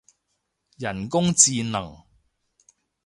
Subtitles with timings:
[0.79, 2.03] 人工智能